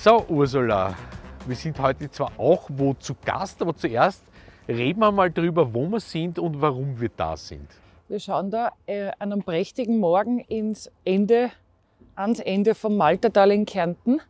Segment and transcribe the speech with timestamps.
[0.00, 0.94] So, Ursula,
[1.44, 4.22] wir sind heute zwar auch wo zu Gast, aber zuerst
[4.68, 7.66] reden wir mal drüber, wo wir sind und warum wir da sind.
[8.06, 11.50] Wir schauen da äh, an einem prächtigen Morgen ins Ende,
[12.14, 14.20] ans Ende vom Maltertal in Kärnten.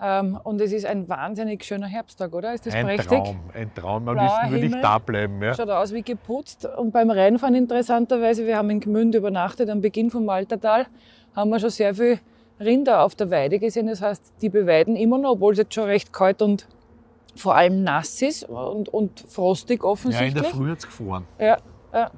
[0.00, 2.54] Ähm, und es ist ein wahnsinnig schöner Herbsttag, oder?
[2.54, 3.08] Ist das ein prächtig?
[3.08, 4.08] Traum, ein Traum.
[4.08, 5.42] Am liebsten würde ich da bleiben.
[5.42, 5.52] Ja.
[5.52, 6.64] Schaut aus wie geputzt.
[6.64, 10.86] Und beim Reinfahren interessanterweise, wir haben in Gmünd übernachtet am Beginn vom Maltertal,
[11.34, 12.20] haben wir schon sehr viel
[12.60, 13.86] Rinder auf der Weide gesehen.
[13.86, 16.66] Das heißt, die beweiden immer noch, obwohl es jetzt schon recht kalt und
[17.34, 20.46] vor allem nass ist und, und frostig ja, in der offensichtlich.
[20.46, 21.26] Früh hat es gefroren.
[21.38, 21.58] Ja,
[21.92, 22.10] ja.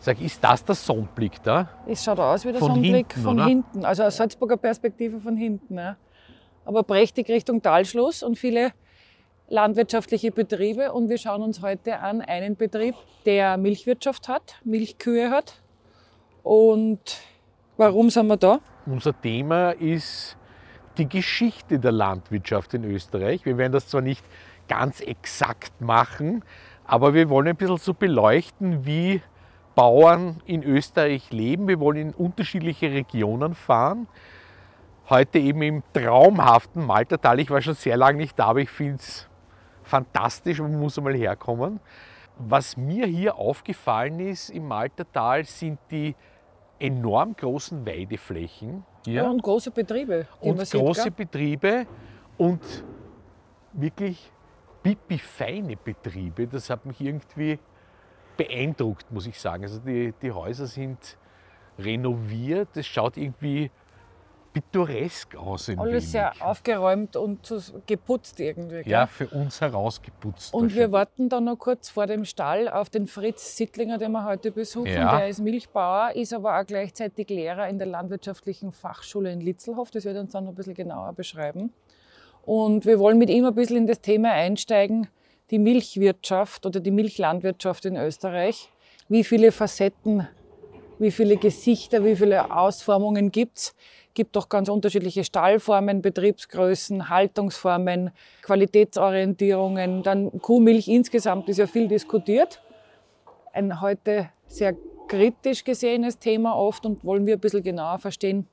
[0.00, 1.68] Sag, ist das der Sonnenblick da?
[1.86, 3.46] Es schaut aus wie der Von Sonnenblick hinten, von oder?
[3.46, 5.78] hinten, also aus Salzburger Perspektive von hinten.
[5.78, 5.96] Ja.
[6.66, 8.72] Aber prächtig Richtung Talschluss und viele
[9.48, 10.92] landwirtschaftliche Betriebe.
[10.92, 15.62] Und wir schauen uns heute an einen Betrieb, der Milchwirtschaft hat, Milchkühe hat.
[16.42, 17.20] Und
[17.78, 18.60] warum sind wir da?
[18.86, 20.36] Unser Thema ist
[20.98, 23.46] die Geschichte der Landwirtschaft in Österreich.
[23.46, 24.22] Wir werden das zwar nicht
[24.68, 26.44] ganz exakt machen,
[26.84, 29.22] aber wir wollen ein bisschen so beleuchten, wie
[29.74, 31.66] Bauern in Österreich leben.
[31.66, 34.06] Wir wollen in unterschiedliche Regionen fahren.
[35.08, 37.40] Heute eben im traumhaften Maltertal.
[37.40, 39.28] Ich war schon sehr lange nicht da, aber ich finde es
[39.82, 41.80] fantastisch und muss einmal herkommen.
[42.38, 46.14] Was mir hier aufgefallen ist im Maltertal sind die
[46.78, 48.84] enorm großen Weideflächen.
[49.06, 49.28] Ja.
[49.28, 50.26] Und große Betriebe.
[50.40, 51.12] und sieht, große gell?
[51.12, 51.86] Betriebe
[52.36, 52.60] und
[53.72, 54.30] wirklich
[54.82, 56.46] pipi-feine Betriebe.
[56.46, 57.58] Das hat mich irgendwie
[58.36, 59.64] beeindruckt, muss ich sagen.
[59.64, 61.16] Also die, die Häuser sind
[61.78, 63.70] renoviert, es schaut irgendwie
[64.54, 66.08] pittoresk aus ein Alles wenig.
[66.10, 67.52] sehr aufgeräumt und
[67.86, 68.82] geputzt irgendwie.
[68.82, 68.88] Gell?
[68.88, 70.54] ja, für uns herausgeputzt.
[70.54, 74.24] Und wir warten da noch kurz vor dem Stall auf den Fritz Sittlinger, den wir
[74.24, 74.86] heute besuchen.
[74.86, 75.18] Ja.
[75.18, 79.90] Der ist Milchbauer, ist aber auch gleichzeitig Lehrer in der Landwirtschaftlichen Fachschule in Litzelhof.
[79.90, 81.72] Das wird uns dann noch ein bisschen genauer beschreiben.
[82.46, 85.08] Und wir wollen mit ihm ein bisschen in das Thema einsteigen,
[85.50, 88.70] die Milchwirtschaft oder die Milchlandwirtschaft in Österreich.
[89.08, 90.28] Wie viele Facetten,
[90.98, 93.74] wie viele Gesichter, wie viele Ausformungen gibt es?
[94.14, 98.10] Gibt doch ganz unterschiedliche Stallformen, Betriebsgrößen, Haltungsformen,
[98.42, 100.02] Qualitätsorientierungen.
[100.02, 102.62] Dann Kuhmilch insgesamt ist ja viel diskutiert.
[103.52, 104.74] Ein heute sehr
[105.08, 108.48] kritisch gesehenes Thema oft und wollen wir ein bisschen genauer verstehen,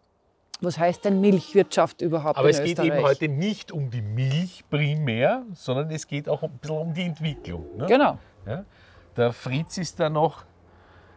[0.59, 2.91] was heißt denn Milchwirtschaft überhaupt Aber es geht Österreich?
[2.91, 7.03] eben heute nicht um die Milch primär, sondern es geht auch ein bisschen um die
[7.03, 7.77] Entwicklung.
[7.77, 7.85] Ne?
[7.87, 8.19] Genau.
[8.45, 8.65] Ja?
[9.17, 10.45] Der Fritz ist da noch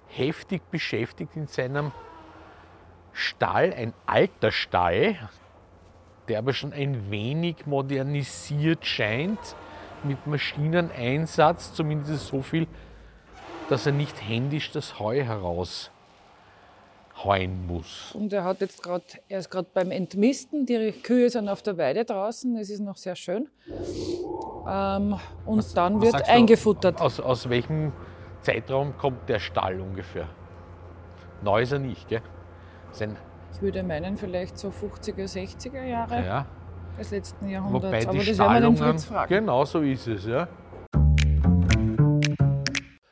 [0.07, 1.93] heftig beschäftigt in seinem
[3.15, 5.17] Stall, ein alter Stall,
[6.29, 9.39] der aber schon ein wenig modernisiert scheint,
[10.03, 12.67] mit Maschineneinsatz, zumindest so viel,
[13.71, 15.91] dass er nicht händisch das Heu heraus
[17.23, 18.13] heuen muss.
[18.15, 20.67] Und er hat jetzt gerade, er ist gerade beim Entmisten.
[20.67, 22.57] Die Kühe sind auf der Weide draußen.
[22.57, 23.49] Es ist noch sehr schön.
[24.69, 27.01] Ähm, und dann Was wird sagst du, eingefuttert.
[27.01, 27.93] Aus, aus welchem
[28.41, 30.29] Zeitraum kommt der Stall ungefähr?
[31.43, 32.23] Neu ist er nicht, gell?
[32.95, 33.17] Sein,
[33.53, 36.47] Ich würde meinen, vielleicht so 50er, 60er Jahre ja.
[36.97, 37.87] des letzten Jahrhunderts.
[37.87, 39.35] Wobei Aber die das werden wir den Fritz fragen.
[39.35, 40.47] genau so ist es, ja.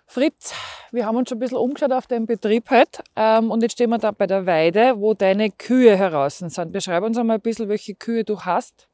[0.06, 0.54] Fritz,
[0.92, 3.02] wir haben uns schon ein bisschen umgeschaut auf deinen Betrieb heute.
[3.16, 6.72] Ähm, und jetzt stehen wir da bei der Weide, wo deine Kühe heraus sind.
[6.72, 8.88] Beschreib uns einmal ein bisschen, welche Kühe du hast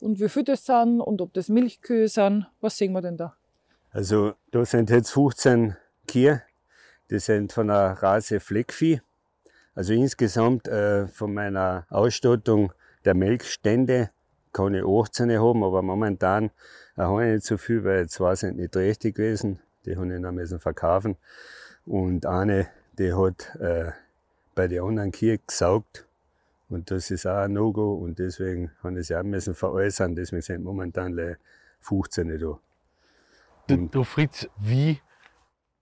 [0.00, 2.46] und wie viele das sind und ob das Milchkühe sind.
[2.60, 3.34] Was sehen wir denn da?
[3.90, 6.42] Also da sind jetzt 15 Kühe,
[7.08, 9.00] die sind von der Rase Fleckvieh.
[9.76, 12.72] Also insgesamt äh, von meiner Ausstattung
[13.04, 14.10] der Melkstände
[14.52, 16.46] kann ich 18 haben, aber momentan
[16.96, 19.60] äh, habe ich nicht so viel, weil zwei sind nicht richtig gewesen.
[19.84, 21.16] Die habe ich noch müssen verkaufen.
[21.84, 22.68] Und eine,
[22.98, 23.92] die hat äh,
[24.54, 26.06] bei den anderen Kühen gesaugt.
[26.70, 30.16] Und das ist auch ein No-Go und deswegen habe ich sie auch müssen veräußern.
[30.16, 31.36] Deswegen sind momentan gleich
[31.80, 32.58] 15 da.
[33.68, 35.00] Du, du Fritz, wie,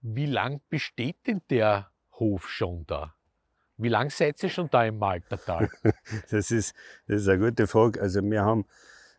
[0.02, 3.13] wie lang besteht denn der Hof schon da?
[3.76, 5.69] Wie lang seid ihr schon da im Maltertal?
[6.31, 6.75] Das ist,
[7.06, 8.00] das ist eine gute Frage.
[8.00, 8.67] Also wir haben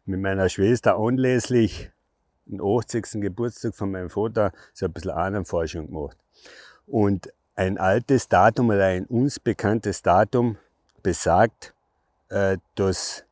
[0.05, 1.91] mit meiner Schwester anlässlich
[2.45, 3.21] den 80.
[3.21, 6.17] Geburtstag von meinem Vater so ein bisschen Ahnenforschung gemacht.
[6.85, 10.57] Und ein altes Datum oder ein uns bekanntes Datum,
[11.01, 11.73] besagt,
[12.29, 13.25] äh, dass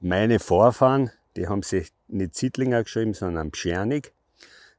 [0.00, 4.12] meine Vorfahren, die haben sich nicht Siedlinger geschrieben, sondern Pschernig,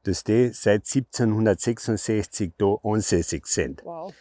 [0.02, 3.82] dass die seit 1766 da ansässig sind.
[3.84, 4.12] Wow.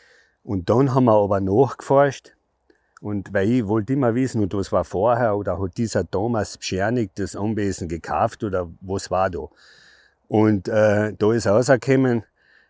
[0.47, 2.33] Und dann haben wir aber nachgeforscht.
[3.01, 7.11] Und weil ich wollte immer wissen, und was war vorher, oder hat dieser Thomas Pschernig
[7.15, 9.49] das Anwesen gekauft, oder was war da?
[10.29, 12.23] Und äh, da ist rausgekommen,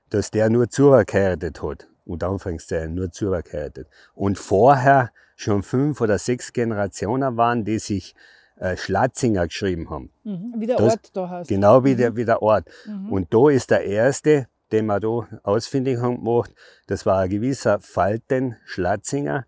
[0.10, 1.88] dass der nur zugeheiratet hat.
[2.04, 3.88] Und Anfangszeichen nur zugeheiratet.
[4.16, 8.16] Und vorher schon fünf oder sechs Generationen waren, die sich
[8.60, 10.10] äh, Schlatzinger geschrieben haben.
[10.24, 10.56] Mhm.
[10.58, 11.48] Wie der Das- Ort da heißt.
[11.50, 12.68] Genau wie, der, wie der Ort.
[12.88, 13.12] Mhm.
[13.14, 16.54] Und da ist der erste, den wir da ausfindig haben gemacht,
[16.88, 19.46] das war ein gewisser Falten Schlatzinger.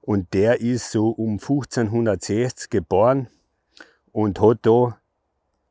[0.00, 3.28] Und der ist so um 1560 geboren
[4.12, 4.98] und hat da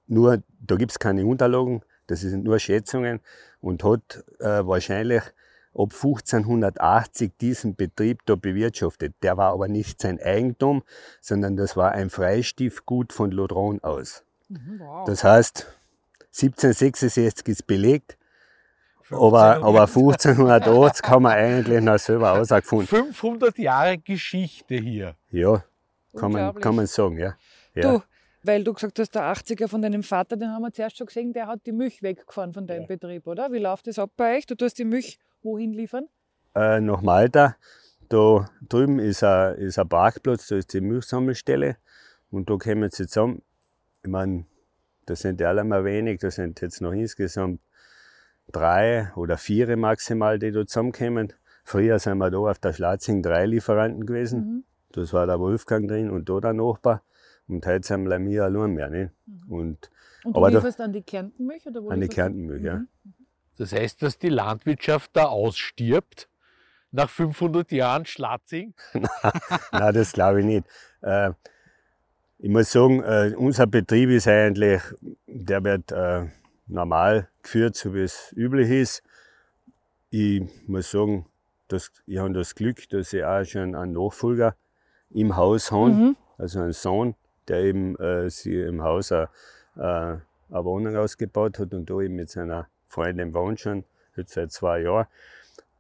[0.08, 3.20] nur, da gibt es keine Unterlagen, das sind nur Schätzungen,
[3.62, 5.24] und hat äh, wahrscheinlich
[5.74, 9.16] ab 1580 diesen Betrieb da bewirtschaftet.
[9.22, 10.84] Der war aber nicht sein Eigentum,
[11.22, 14.24] sondern das war ein Freistiftgut von Lodron aus.
[14.48, 15.06] Mhm, wow.
[15.06, 15.68] Das heißt,
[16.32, 18.18] 1766 ist belegt,
[19.12, 22.88] aber, aber 1580 haben wir eigentlich noch selber herausgefunden.
[22.88, 25.16] 500 Jahre Geschichte hier.
[25.32, 25.64] Ja,
[26.16, 27.36] kann man, kann man sagen, ja.
[27.76, 27.82] ja.
[27.82, 28.04] Du,
[28.44, 31.34] weil du gesagt hast, der 80er von deinem Vater, den haben wir zuerst schon gesehen,
[31.34, 33.52] der hat die Milch weggefahren von deinem Betrieb, oder?
[33.52, 34.46] Wie läuft das ab bei euch?
[34.46, 36.08] Du tust die Milch wohin liefern?
[36.56, 37.56] Äh, nach Malta,
[38.08, 41.78] da drüben ist ein, ist ein Parkplatz, da ist die Milchsammelstelle
[42.32, 43.42] und da kommen sie zusammen.
[44.04, 44.46] Ich meine,
[45.06, 47.60] das sind ja alle mal wenig, das sind jetzt noch insgesamt
[48.52, 51.34] drei oder vier maximal, die da zusammenkommen.
[51.64, 54.40] Früher sind wir da auf der Schlatzing drei Lieferanten gewesen.
[54.40, 54.64] Mhm.
[54.92, 57.04] Das war der Wolfgang drin und da der Nachbar.
[57.48, 58.90] Und heute sind wir wir allein mehr.
[58.90, 59.12] Nicht?
[59.48, 59.90] Und
[60.24, 61.66] Und Aber du da- lieferst an die Kärntenmilch?
[61.68, 62.08] Oder wo an die?
[62.08, 62.76] Kärntenmilch, ja.
[62.76, 62.88] Mhm.
[63.58, 66.28] Das heißt, dass die Landwirtschaft da ausstirbt
[66.92, 68.74] nach 500 Jahren Schlatzing.
[69.72, 70.68] Nein, das glaube ich nicht.
[71.02, 71.32] Äh,
[72.40, 74.82] ich muss sagen, äh, unser Betrieb ist eigentlich,
[75.28, 76.28] der wird äh,
[76.70, 79.04] normal geführt, so wie es üblich ist.
[80.12, 81.26] Ich muss sagen,
[81.68, 84.56] dass, ich habe das Glück, dass ich auch schon einen Nachfolger
[85.12, 86.16] im Haus habe, Mhm.
[86.38, 87.16] also einen Sohn,
[87.48, 89.30] der eben äh, sich im Haus eine,
[89.76, 93.84] äh, eine Wohnung ausgebaut hat und da eben mit seiner Freundin wohnt schon,
[94.16, 95.06] jetzt seit zwei Jahren.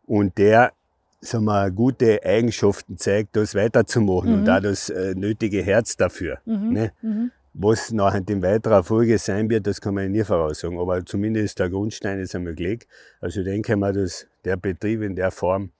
[0.05, 0.73] Und der
[1.21, 4.49] sagen wir, gute Eigenschaften zeigt, das weiterzumachen und Mhm.
[4.49, 6.39] auch das äh, nötige Herz dafür.
[6.45, 6.69] Mhm.
[6.73, 6.91] Ne?
[7.01, 7.31] Mhm.
[7.61, 10.79] Was nachher in weiterer Folge sein wird, das kann man nie voraussagen.
[10.79, 12.87] Aber zumindest der Grundstein ist einmal gelegt.
[13.19, 15.71] Also ich denke mal, dass der Betrieb in der Form,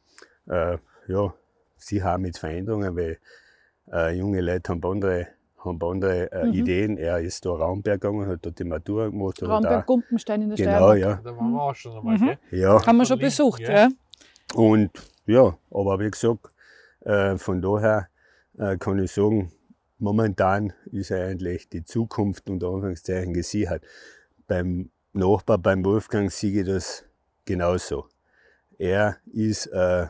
[0.50, 0.78] äh,
[1.08, 1.34] ja,
[1.78, 3.18] sicher auch mit Veränderungen, weil
[3.94, 5.28] äh, junge Leute haben andere,
[5.64, 6.54] haben andere äh, Mhm.
[6.54, 6.98] Ideen.
[6.98, 9.42] Er ist da Raumberg gegangen, hat dort die Matura gemacht.
[9.42, 11.00] Raumberg Gumpenstein in der Genau, Steiermark.
[11.00, 11.22] ja.
[11.24, 12.18] Da waren wir auch schon einmal.
[12.18, 12.38] Mhm.
[12.52, 12.86] ja.
[12.86, 13.72] Haben wir schon besucht, ja.
[13.72, 13.90] ja.
[14.54, 14.92] Und
[15.26, 16.46] ja, aber wie gesagt,
[17.06, 18.10] äh, von daher
[18.58, 19.54] äh, kann ich sagen,
[20.00, 23.84] momentan ist eigentlich die Zukunft unter Anführungszeichen gesichert.
[24.48, 27.06] Beim Nachbar, beim Wolfgang, sehe ich das
[27.46, 28.08] genauso.
[28.78, 30.08] Er ist äh,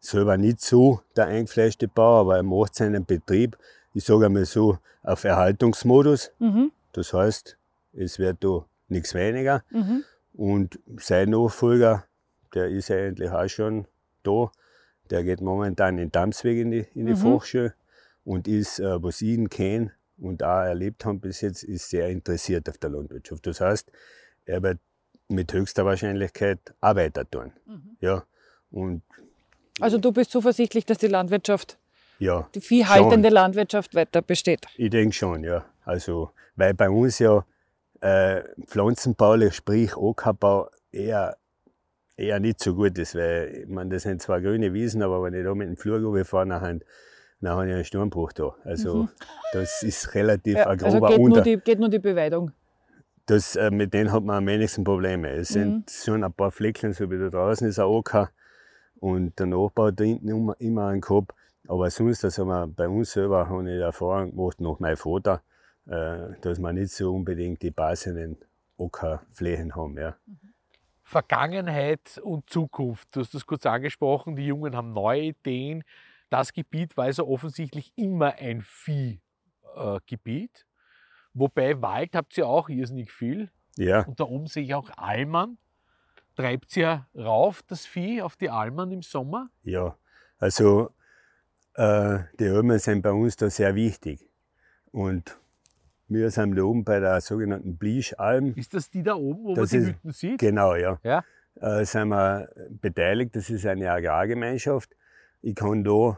[0.00, 3.56] selber nicht so der eingefleischte Bauer, aber er macht seinen Betrieb,
[3.94, 6.32] ich sage einmal so, auf Erhaltungsmodus.
[6.38, 6.72] Mhm.
[6.92, 7.56] Das heißt,
[7.92, 9.64] es wird da nichts weniger.
[9.70, 10.04] Mhm.
[10.34, 12.04] Und sein Nachfolger,
[12.54, 13.86] der ist eigentlich auch schon
[14.22, 14.50] da.
[15.10, 17.16] Der geht momentan in Damsweg in die, in die Mhm.
[17.16, 17.74] Fachschule
[18.24, 22.08] und ist, äh, was ich ihn kenne und auch erlebt habe bis jetzt, ist sehr
[22.08, 23.46] interessiert auf der Landwirtschaft.
[23.46, 23.90] Das heißt,
[24.44, 24.78] er wird
[25.28, 27.52] mit höchster Wahrscheinlichkeit auch weiter tun.
[27.66, 27.96] Mhm.
[28.00, 28.24] Ja,
[28.70, 29.02] und
[29.80, 31.78] Also du bist zuversichtlich, dass die Landwirtschaft,
[32.18, 34.66] ja, die viehhaltende Landwirtschaft weiter besteht.
[34.76, 35.64] ich denke schon, ja.
[35.84, 37.44] Also, weil bei uns ja
[38.00, 41.36] äh, pflanzenbaulich, sprich Ackerbau, eher,
[42.16, 45.34] eher nicht so gut ist, weil ich meine, das sind zwar grüne Wiesen, aber wenn
[45.34, 46.80] ich da mit dem Flur fahre,
[47.42, 48.54] dann, habe ich einen Sturmbruch da.
[48.64, 49.08] Also,
[49.52, 51.42] das ist relativ Ja, ein also grober geht nur, Unter.
[51.42, 52.52] die, geht nur die Beweidung.
[53.26, 55.30] Das, äh, mit denen hat man am wenigsten Probleme.
[55.30, 58.30] Es sind schon ein paar Fleckchen, so wie da draußen ist ein Acker
[59.00, 61.32] und der Nachbau da hinten immer, immer einen gehabt.
[61.68, 65.42] Aber sonst, also wir, bei uns selber habe ich die Erfahrung gemacht, nach meinem Vater,
[65.86, 68.38] äh, dass wir nicht so unbedingt die basenden
[68.78, 69.96] Ackerflächen haben.
[69.98, 70.16] Ja.
[71.04, 73.08] Vergangenheit und Zukunft.
[73.12, 75.84] Du hast das kurz angesprochen, die Jungen haben neue Ideen.
[76.32, 79.20] Das Gebiet war also offensichtlich immer ein Viehgebiet.
[81.34, 83.50] Wobei Wald habt ihr auch irrsinnig viel.
[83.76, 85.58] ja, Und da oben sehe ich auch Almern.
[86.36, 89.50] Treibt ihr rauf das Vieh auf die Almern im Sommer?
[89.62, 89.96] ja.
[90.38, 90.90] Also
[91.74, 94.28] äh, die Almen sind bei uns da sehr wichtig.
[94.90, 95.38] Und
[96.08, 98.52] wir sind da oben bei der sogenannten Blieschalm.
[98.56, 100.40] Ist das die da oben, wo Das man die ist- Hütten sieht?
[100.40, 100.98] Genau, ja.
[101.04, 101.22] Ja.
[101.60, 103.36] Äh, sind wir beteiligt.
[103.36, 104.96] Das ist eine Agrargemeinschaft.
[105.42, 106.16] Ich kann da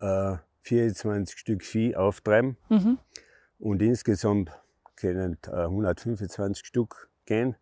[0.00, 2.56] äh, 24 Stück Vieh auftreiben.
[2.68, 2.98] Mhm.
[3.58, 4.50] Und insgesamt
[4.96, 7.56] können äh, 125 Stück gehen.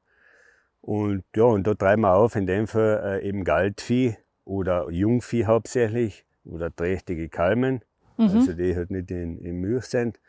[0.80, 5.44] Und ja, und da treiben wir auf, in dem Fall äh, eben Galtvieh oder Jungvieh
[5.44, 7.82] hauptsächlich oder trächtige Kalmen,
[8.16, 8.36] Mhm.
[8.36, 10.20] also die halt nicht in, in Milch sind.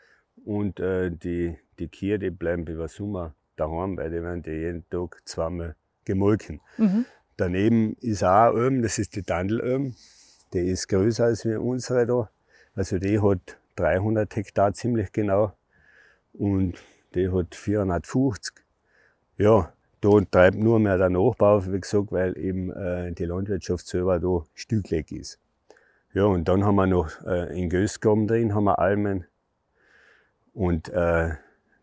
[0.44, 4.88] Und äh, die, die Kühe, die bleiben über Sommer daheim, weil die werden die jeden
[4.88, 6.60] Tag zweimal gemolken.
[6.78, 7.04] Mhm.
[7.36, 9.94] Daneben ist auch Alm, das ist die Dandelöhm.
[10.52, 12.30] Die ist größer als wir unsere da.
[12.74, 15.52] Also die hat 300 Hektar ziemlich genau
[16.32, 16.74] und
[17.14, 18.54] die hat 450.
[19.38, 24.18] Ja, da treibt nur mehr der Nachbau, wie gesagt, weil eben äh, die Landwirtschaft selber
[24.18, 25.38] da stücklich ist.
[26.12, 29.26] Ja, und dann haben wir noch äh, in Gößgraben drin, haben wir Almen.
[30.52, 31.30] Und äh,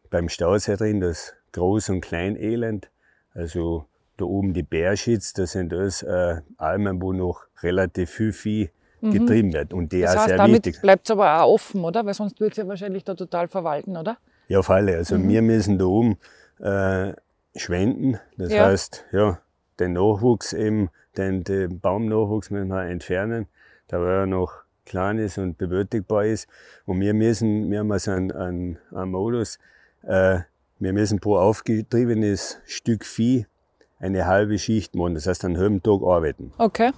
[0.09, 2.91] beim Stausee drin das Groß- und Kleinelend.
[3.33, 3.85] Also
[4.21, 8.69] da oben die Bärschitz, das sind alles äh, Almen, wo noch relativ viel Vieh
[9.01, 9.73] getrieben wird.
[9.73, 10.81] Und die Das auch heißt, sehr damit wichtig.
[10.81, 12.05] bleibt es aber auch offen, oder?
[12.05, 14.17] Weil sonst wird es ja wahrscheinlich da total verwalten, oder?
[14.49, 14.97] Ja, auf alle.
[14.97, 16.17] Also wir müssen da oben
[16.59, 17.13] äh,
[17.55, 18.19] schwenden.
[18.37, 18.65] Das Ja.
[18.65, 19.39] heißt, ja,
[19.79, 23.47] den Nachwuchs eben, den, den Baumnachwuchs müssen wir entfernen,
[23.87, 24.51] da er noch
[24.85, 26.47] klein ist und bewältigbar ist.
[26.85, 29.59] Und wir müssen, wir haben also einen, einen, einen Modus,
[30.03, 30.39] äh,
[30.79, 33.45] wir müssen pro aufgetriebenes Stück Vieh
[33.99, 36.51] eine halbe Schicht machen, das heißt einen halben Tag arbeiten.
[36.57, 36.91] Okay.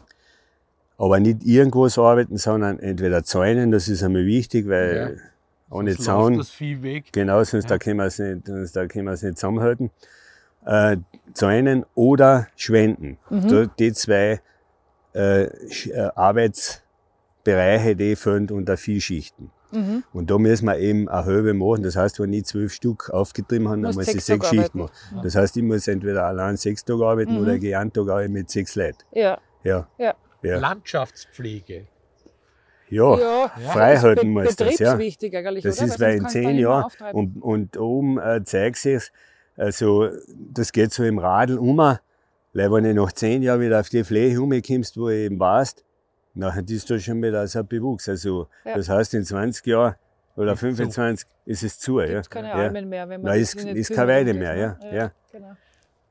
[0.98, 5.20] Aber nicht irgendwas arbeiten, sondern entweder zäunen, das ist einmal wichtig, weil
[5.72, 6.34] ohne Sonst Zaun.
[6.36, 7.06] läuft das Vieh weg.
[7.12, 9.90] Genau, sonst da können wir es nicht, sonst da können wir es nicht zusammenhalten.
[10.66, 10.98] Äh,
[11.34, 13.18] zäunen oder schwenden.
[13.30, 14.42] Da, die zwei
[15.16, 19.50] äh, äh, Arbeitsbereiche, die fehlen unter Viehschichten.
[20.14, 21.84] Und da müssen wir eben eine halbe machen.
[21.84, 24.92] Das heißt, wenn ich zwölf Stück aufgetrieben habe, dann muss ich sechs Schichten machen.
[25.24, 28.34] Das heißt, ich muss entweder allein sechs Tage arbeiten oder ich gehe einen Tag arbeiten
[28.34, 28.98] mit sechs Leuten.
[29.12, 29.38] Ja.
[29.64, 29.88] Ja.
[29.98, 30.16] Ja.
[30.44, 30.58] Ja.
[30.60, 31.88] Landschaftspflege.
[32.90, 34.78] Ja, Ja, frei ist halten muss das.
[34.78, 34.94] Ja.
[34.96, 35.88] betriebswichtig eigentlich, Das oder?
[35.88, 39.12] ist, weil in zehn Jahren und, und oben äh, zeigt sich
[39.56, 42.00] also das geht so im Radl um, weil
[42.54, 45.86] wenn du nach zehn Jahren wieder auf die Fläche umkommst, wo du eben warst,
[46.34, 48.08] nachher ist da schon wieder so ein Bewuchs.
[48.10, 48.76] Also Ja.
[48.76, 49.96] das heißt, in 20 Jahren
[50.36, 50.66] oder Ist zu.
[50.68, 52.00] 25 ist es zu.
[52.00, 52.08] Ja.
[52.08, 52.56] Gibt's keine ja.
[52.56, 54.96] Almen mehr, wenn man Nein, ist- nicht ist keine Weide mehr, das, ja, ne?
[54.98, 55.12] ja.
[55.32, 55.52] Genau.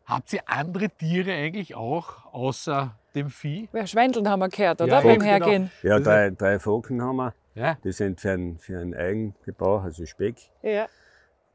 [0.07, 3.69] Habt ihr andere Tiere eigentlich auch außer dem Vieh?
[3.73, 4.93] Ja, Schwendeln haben wir gehört, oder?
[4.95, 5.25] Ja, Beim genau.
[5.25, 5.71] Hergehen.
[5.83, 7.35] Ja, Das drei, drei Foken haben wir.
[7.55, 7.77] Ja.
[7.85, 10.37] Die sind für einen, für einen Eigengebrauch, also Speck.
[10.63, 10.87] Ja.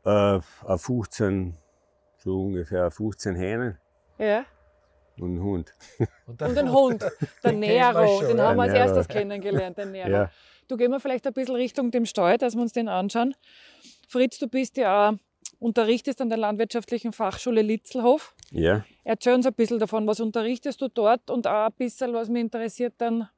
[0.06, 1.56] Äh, ein 15,
[2.18, 3.78] so ungefähr 15 Hähnen
[4.18, 4.46] ja.
[5.18, 5.74] Und einen Hund.
[6.28, 7.06] Und den Hund,
[7.44, 8.86] der Nero, schon, den haben wir als Nero.
[8.86, 10.10] erstes kennengelernt, den Nero.
[10.10, 10.32] Ja.
[10.68, 13.36] Du gehen wir vielleicht ein bisschen Richtung dem Stall, dass wir uns den anschauen.
[14.08, 15.14] Fritz, du bist ja auch,
[15.60, 18.36] unterrichtest an der Landwirtschaftlichen Fachschule Litzelhof.
[18.52, 18.86] Ja.
[19.04, 22.42] Erzähl uns ein bisschen davon, was unterrichtest du dort und auch ein bisschen, was mich
[22.42, 23.30] interessiert dann,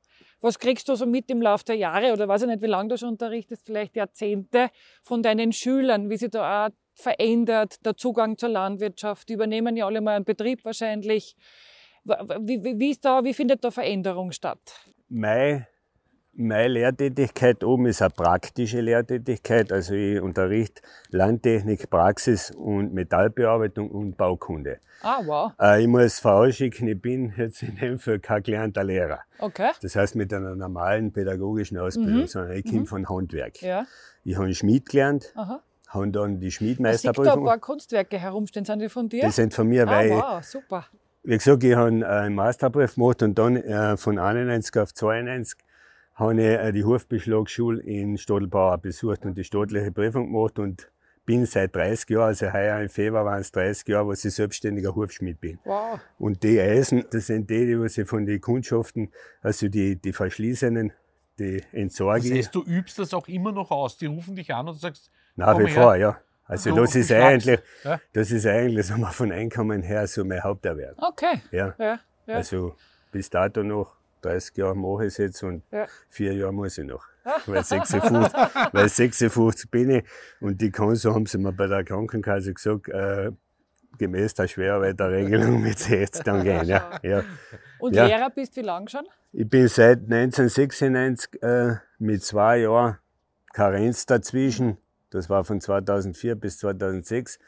[0.41, 2.89] was kriegst du so mit im Laufe der Jahre oder weiß ich nicht, wie lange
[2.89, 4.69] du schon unterrichtest, vielleicht Jahrzehnte
[5.03, 9.85] von deinen Schülern, wie sich da auch verändert, der Zugang zur Landwirtschaft, die übernehmen ja
[9.85, 11.35] alle mal einen Betrieb wahrscheinlich.
[12.03, 14.59] Wie, wie, wie, da, wie findet da Veränderung statt?
[15.09, 15.67] Meine,
[16.33, 19.71] meine Lehrtätigkeit oben ist eine praktische Lehrtätigkeit.
[19.71, 24.79] Also ich unterrichte Landtechnik, Praxis und Metallbearbeitung und Baukunde.
[25.01, 25.51] Ah, wow.
[25.59, 29.19] Äh, ich muss vorausschicken, ich bin jetzt in dem Fall kein gelernter Lehrer.
[29.39, 29.71] Okay.
[29.81, 33.61] Das heißt mit einer normalen pädagogischen Ausbildung, sondern ich komme von Handwerk.
[33.61, 33.85] Ja.
[34.23, 35.61] Ich habe Schmied gelernt, Aha.
[35.97, 37.45] Habe dann die Ich sehe da ein Schmiedmeisterprüfung.
[37.45, 38.65] paar Kunstwerke herumstehen.
[38.65, 39.25] Sind die von dir?
[39.25, 40.85] Die sind von mir, ah, weil wow, super.
[41.23, 45.57] wie gesagt, ich habe einen Masterbrief gemacht und dann äh, von 91 auf 92
[46.15, 50.89] habe ich äh, die Hofbeschlagsschule in Stadelbauer besucht und die staatliche Prüfung gemacht und
[51.27, 54.95] bin seit 30 Jahren, also heuer im Februar waren es 30 Jahre, was ich selbstständiger
[54.95, 55.59] Hofschmied bin.
[55.65, 55.99] Wow.
[56.17, 59.11] Und die Eisen, das sind die, die was ich von den Kundschaften,
[59.41, 60.93] also die, die verschließenen,
[61.37, 63.97] die entsorge Das heißt, du übst das auch immer noch aus.
[63.97, 66.19] Die rufen dich an und sagst, nach wie vor, ja.
[66.45, 67.99] Also Du das ist eigentlich, ja?
[68.13, 70.95] das ist eigentlich, sagen wir, von Einkommen her so mein Haupterwerb.
[70.97, 71.41] Okay.
[71.51, 71.75] Ja.
[71.77, 71.99] Ja.
[72.25, 72.35] ja.
[72.35, 72.75] Also
[73.11, 75.63] bis dato noch 30 Jahre mache ich es jetzt und
[76.09, 77.05] vier Jahre muss ich noch.
[77.45, 78.33] Weil 56,
[78.71, 80.05] weil 56 bin ich
[80.39, 83.31] und die kann, so haben sie mir bei der Krankenkasse gesagt, äh,
[83.97, 86.65] gemäß der Schwerarbeiterregelung mit 60 dann gehen.
[86.65, 86.99] Ja.
[87.03, 87.23] Ja.
[87.79, 88.05] Und Ja.
[88.05, 89.05] Lehrer bist wie lang schon?
[89.33, 92.97] Ich bin seit 1996 äh, mit zwei Jahren
[93.51, 94.77] Karenz dazwischen,
[95.17, 97.39] das war von 2004 bis 2006,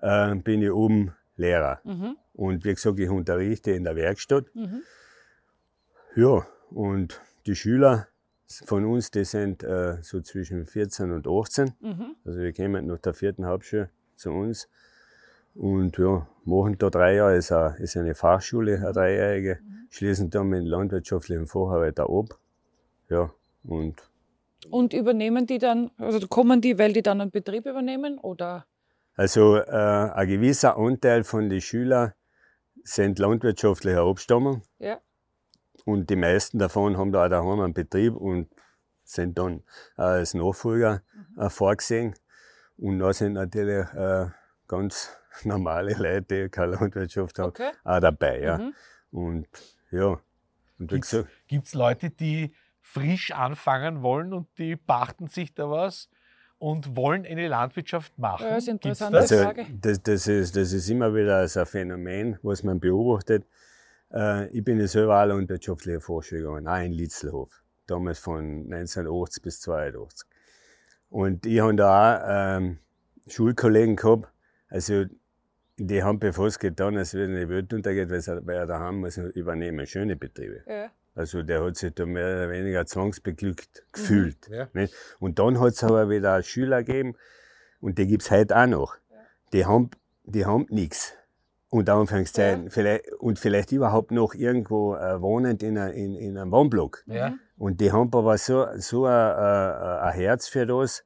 [0.00, 1.80] äh, bin ich oben Lehrer.
[1.84, 2.16] Mhm.
[2.32, 4.46] Und wie gesagt, ich unterrichte in der Werkstatt.
[4.54, 4.82] Mhm.
[6.14, 8.08] Ja, und die Schüler
[8.66, 11.74] von uns, die sind äh, so zwischen 14 und 18.
[11.80, 12.16] Mhm.
[12.24, 14.68] Also wir kommen nach der vierten Hauptschule zu uns.
[15.54, 19.58] Und ja, machen da drei Jahre, ist, eine, ist eine Fachschule, eine dreijährige,
[19.90, 22.38] schließen dann mit landwirtschaftlichen Facharbeiter ab.
[23.10, 23.30] Ja,
[23.64, 24.02] Und
[24.70, 28.66] Und übernehmen die dann, also kommen die, weil die dann einen Betrieb übernehmen oder?
[29.14, 32.12] also äh, ein gewisser Anteil von den Schülern
[32.82, 34.98] sind landwirtschaftlicher Abstammung Ja.
[35.84, 38.48] und die meisten davon haben da auch daheim einen Betrieb und
[39.04, 39.62] sind dann
[39.98, 41.02] äh, als Nachfolger
[41.36, 42.14] äh, vorgesehen.
[42.78, 44.26] Und da sind natürlich äh,
[44.66, 45.10] ganz
[45.44, 47.70] normale Leute, die keine Landwirtschaft haben, Okay.
[47.84, 48.40] auch dabei.
[48.40, 48.58] Ja.
[48.58, 48.74] Mhm.
[49.10, 49.48] Und
[49.90, 50.18] ja,
[50.78, 55.70] und wie gesagt, Gibt es Leute, die frisch anfangen wollen und die pachten sich da
[55.70, 56.10] was
[56.58, 58.46] und wollen eine Landwirtschaft machen?
[58.46, 59.14] Ja, ist Gibt's interessant.
[59.14, 59.32] das?
[59.32, 63.46] Also, das, das, ist, das ist immer wieder so ein Phänomen, was man beobachtet.
[64.12, 69.42] Äh, ich bin ja selber auch landwirtschaftliche Forscher gegangen, auch in Litzlhof, damals von 1980
[69.42, 70.28] bis 82.
[71.08, 72.78] Und ich habe da auch ähm,
[73.28, 74.28] Schulkollegen gehabt,
[74.68, 75.04] also
[75.78, 79.16] die haben bevor getan, als wenn die Welt untergeht, weil sie- weil er daheim muss
[79.16, 80.62] übernehmen, schöne Betriebe.
[80.66, 80.90] Ja.
[81.14, 84.48] Also der hat sich da mehr oder weniger zwangsbeglückt gefühlt.
[84.48, 84.68] Ja.
[84.72, 84.94] Nicht?
[85.18, 87.16] Und dann hat es aber wieder Schüler gegeben,
[87.82, 88.96] und die gibt es heute auch noch.
[89.52, 89.90] Die haben,
[90.24, 91.14] die haben nichts.
[91.68, 92.70] Unter Anführungszeichen.
[92.70, 97.02] Vielleicht, und vielleicht überhaupt noch irgendwo äh, wohnend in, a, in, in einem Wohnblock.
[97.06, 97.34] Ja.
[97.56, 101.02] Und die haben aber so, so ein, Herz für das,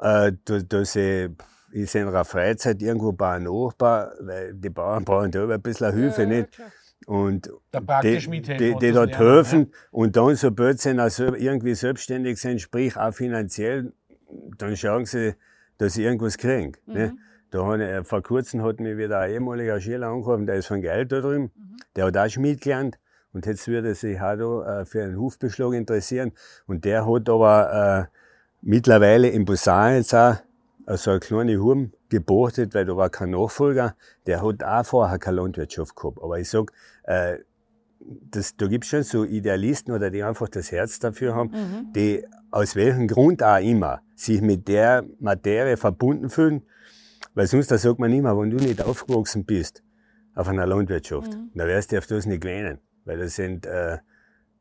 [0.00, 1.34] äh, dass, sie
[1.72, 6.28] in ihrer Freizeit irgendwo bauen Nachbar, weil die Bauern brauchen da ein bisschen Hilfe, Ja,
[6.28, 6.52] nicht?
[6.52, 6.70] klar.
[7.06, 12.60] Und die, mithelfen die, dort helfen und dann, sobald sie dann so irgendwie selbstständig sind,
[12.60, 13.92] sprich auch finanziell,
[14.58, 15.34] dann schauen sie,
[15.78, 16.72] dass sie irgendwas kriegen.
[16.86, 17.16] Ne?
[17.50, 20.80] Da hat ich, vor kurzem hat mich wieder ein ehemaliger Schüler angerufen, der ist von
[20.80, 21.50] Geld da drüben,
[21.96, 22.98] der hat auch Schmied gelernt
[23.32, 26.32] und jetzt würde er sich auch da äh, für einen Hufbeschlag interessieren.
[26.66, 28.18] Und der hat aber äh,
[28.60, 30.36] mittlerweile in Busan jetzt auch
[30.86, 33.94] so eine kleine Hurm gebortet, weil da war kein Nachfolger.
[34.26, 36.18] Der hat auch vorher keine Landwirtschaft gehabt.
[36.22, 36.72] Aber ich sag,
[37.04, 37.38] äh,
[38.30, 41.52] das, da gibt's schon so Idealisten oder die einfach das Herz dafür haben,
[41.94, 46.62] die aus welchem Grund auch immer sich mit der Materie verbunden fühlen.
[47.34, 49.82] Weil sonst, da sagt man immer, wenn du nicht aufgewachsen bist
[50.34, 52.78] auf einer Landwirtschaft, dann wirst du auf das nicht gewöhnen.
[53.04, 53.98] Weil das sind, äh,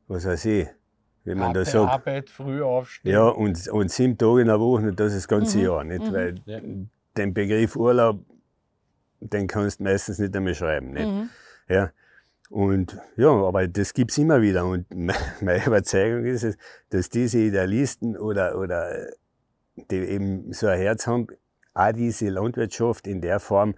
[0.08, 0.68] was weiß ich,
[1.24, 3.12] wie man da Harte sagt, Arbeit, früh aufstehen.
[3.12, 6.12] ja, und, und sieben Tage in der Woche, und das das ganze Jahr, nicht?
[6.12, 6.60] Weil Ja.
[7.18, 8.24] den Begriff Urlaub,
[9.20, 11.10] den kannst du meistens nicht einmal schreiben, nicht?
[11.68, 11.92] Ja.
[12.52, 14.66] Und ja, aber das gibt's immer wieder.
[14.66, 16.58] Und me- meine Überzeugung ist es,
[16.90, 19.08] dass diese Idealisten oder, oder
[19.90, 21.28] die eben so ein Herz haben,
[21.74, 23.76] auch diese Landwirtschaft in der Form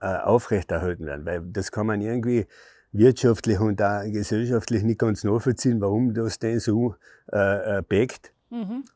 [0.00, 1.26] äh, aufrechterhalten werden.
[1.26, 2.46] Weil das kann man irgendwie
[2.92, 6.94] wirtschaftlich und auch gesellschaftlich nicht ganz nachvollziehen, warum das denn so
[7.30, 8.32] äh, äh, backt.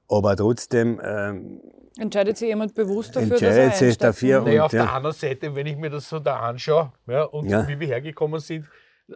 [0.09, 1.61] Aber trotzdem ähm,
[1.99, 4.41] Entscheidet sich jemand bewusst dafür, dass er entscheidet sich dafür.
[4.41, 4.47] Mhm.
[4.47, 4.93] Naja, Und, auf der ja.
[4.93, 7.67] anderen Seite, wenn ich mir das so da anschaue ja, und Ja.
[7.67, 8.67] wie wir hergekommen sind,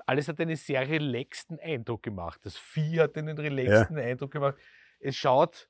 [0.07, 2.41] alles hat einen sehr relaxten Eindruck gemacht.
[2.45, 4.57] Das Vieh hat einen relaxten Eindruck gemacht.
[5.01, 5.69] Es schaut,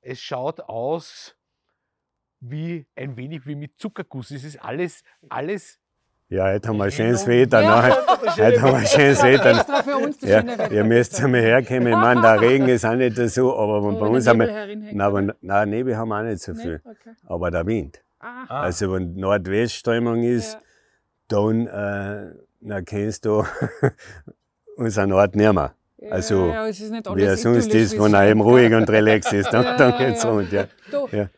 [0.00, 1.36] es schaut aus
[2.40, 4.30] wie ein wenig wie mit Zuckerguss.
[4.30, 5.78] Es ist alles, alles.
[6.28, 7.26] ja, heute haben wir ein schönes.
[7.26, 7.62] Wetter.
[7.62, 7.82] Ja.
[8.36, 9.50] Heute haben wir ein schönes Wetter.
[9.58, 10.72] Extra für uns das Ja, schöne Wetter.
[10.72, 11.86] ihr müsst einmal herkommen.
[11.88, 14.26] Ich meine, der Regen ist auch nicht so, aber wenn Oh, bei uns.
[14.26, 16.62] Nebel herinhängt, Nein, aber, nein, Nebel haben wir auch nicht so Nee?
[16.62, 16.82] viel.
[16.84, 17.14] Okay.
[17.24, 18.02] Aber der Wind.
[18.20, 20.60] Ah, Also, wenn Nordwestströmung ist, ja.
[21.28, 22.34] dann, äh,
[22.68, 23.44] dann kennst du
[24.76, 25.74] unseren Ort nicht mehr.
[26.10, 28.40] Also, ja, ja, es ist nicht Wie er alles sonst idyllisch, ist, wenn er eben
[28.40, 30.30] ruhig und relax ist, dann, Ja, dann geht's ja.
[30.30, 30.52] rund.
[30.52, 30.66] Ja.
[30.90, 31.28] Du, Ja.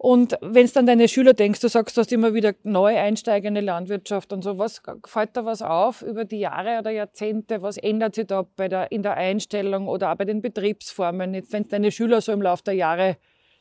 [0.00, 3.60] Und wenn du dann deine Schüler denkst, du sagst, du hast immer wieder neu einsteigende
[3.60, 7.62] Landwirtschaft und so, was fällt da was auf über die Jahre oder Jahrzehnte?
[7.62, 11.34] Was ändert sich da bei der, in der Einstellung oder auch bei den Betriebsformen?
[11.34, 13.16] Jetzt, wenn du deine Schüler so im Laufe der Jahre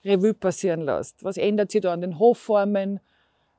[0.06, 3.00] Revue passieren lässt, was ändert sich da an den Hofformen?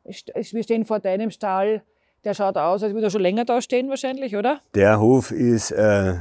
[0.04, 1.82] Wir stehen vor deinem Stall,
[2.24, 4.60] der schaut aus, als würde er schon länger da stehen wahrscheinlich, oder?
[4.74, 6.14] Der Hof ist äh,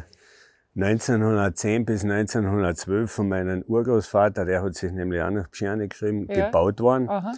[0.76, 6.46] 1910 bis 1912 von meinem Urgroßvater, der hat sich nämlich auch nach Pscherne geschrieben, Ja.
[6.46, 7.10] gebaut worden.
[7.10, 7.34] Aha.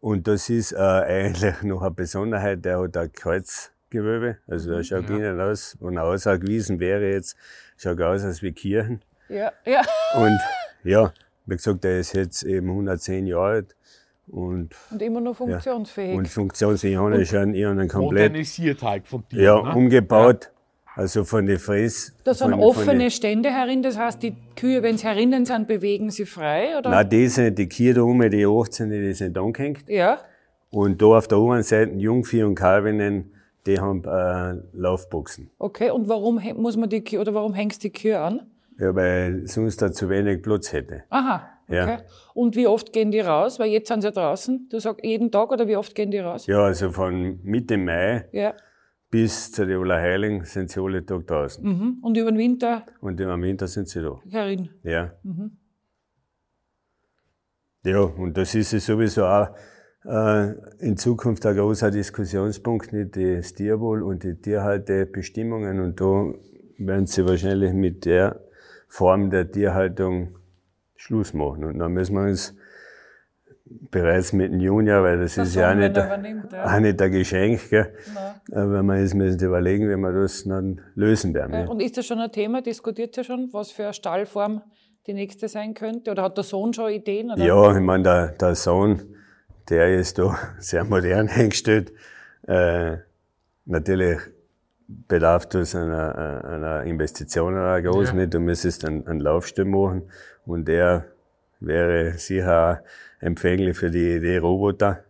[0.00, 5.10] Und das ist äh, eigentlich noch eine Besonderheit, der hat ein Kreuzgewölbe, also der schaut
[5.10, 7.36] innen aus, wenn er ausgewiesen wäre jetzt,
[7.76, 9.02] schaut er aus als wie Kirchen.
[9.28, 9.80] Ja, ja.
[10.16, 10.38] Und
[10.84, 11.12] ja,
[11.46, 13.76] wie gesagt, der ist jetzt eben 110 Jahre alt
[14.26, 16.16] und, Und immer noch funktionsfähig.
[16.16, 19.42] und funktionsfähig ist schon ich habe ihn komplett modernisiert halt von dir.
[19.42, 19.74] ja, ne?
[19.74, 20.50] umgebaut.
[20.96, 22.12] Also von den Fress.
[22.22, 26.24] Da sind offene Stände herin, das heißt, die Kühe, wenn sie herinnen sind, bewegen sie
[26.24, 26.88] frei, oder?
[26.88, 29.88] Nein, die sind, die Kühe da oben, die 18, die sind angehängt.
[29.88, 30.20] Ja,
[30.70, 33.32] Und da auf der anderen Seite Jungvieh und Kalvinnen,
[33.66, 35.50] die haben äh, Laufboxen.
[35.58, 35.90] okay.
[35.90, 38.42] Und warum muss man die Kühe, oder warum hängst du die Kühe an?
[38.78, 41.02] Ja, weil sonst da zu wenig Platz hätte.
[41.10, 41.76] Aha, okay.
[41.76, 41.98] Ja.
[42.34, 43.58] Und wie oft gehen die raus?
[43.58, 44.68] Weil jetzt sind sie ja draußen.
[44.70, 46.46] Du sagst jeden Tag oder wie oft gehen die raus?
[46.46, 48.54] Ja, also von Mitte Mai Ja.
[49.10, 51.64] bis zu den Allerheiligen sind sie alle Tag draußen.
[51.64, 51.98] Mhm.
[52.02, 54.20] Und über den Winter Und im Winter sind sie da.
[54.30, 54.70] herin.
[54.82, 55.12] Ja.
[57.84, 59.48] Ja, und das ist es sowieso auch
[60.06, 65.80] äh, in Zukunft ein großer Diskussionspunkt mit den Tierwohl und die Tierhaltebestimmungen.
[65.80, 66.32] Und da
[66.78, 68.40] werden sie wahrscheinlich mit der
[68.88, 70.36] Form der Tierhaltung
[71.04, 71.64] Schluss machen.
[71.64, 72.54] Und dann müssen wir uns
[73.90, 76.64] bereits mit dem Junior, weil das ist ja auch nicht, übernimmt, ja.
[76.64, 77.94] auch nicht ein Geschenk, gell?
[78.50, 81.52] Äh, wenn wir jetzt müssen überlegen, wie wir das dann lösen werden.
[81.52, 81.68] Ja, Ja.
[81.68, 82.62] Und ist das schon ein Thema?
[82.62, 84.62] Diskutiert ihr schon, was für eine Stallform
[85.06, 86.10] die nächste sein könnte?
[86.10, 87.30] Oder hat der Sohn schon Ideen?
[87.30, 87.44] Oder?
[87.44, 89.02] Ja, ich meine, der, der Sohn,
[89.68, 91.92] der ist da sehr modern eingestellt.
[92.46, 92.96] Äh,
[93.66, 94.20] natürlich
[94.86, 98.14] bedarf das einer, einer Investition einer groß Ja.
[98.14, 98.34] nicht.
[98.34, 100.02] Du müsstest einen, einen Laufstall machen
[100.46, 101.06] und der
[101.60, 102.82] wäre sicher
[103.20, 105.04] empfänglich für die Idee Roboter.